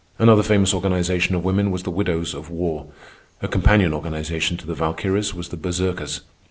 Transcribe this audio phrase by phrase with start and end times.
[0.17, 2.87] Another famous organization of women was The Widows of War.
[3.39, 6.21] A companion organization to the Valkyries was the Berserkers.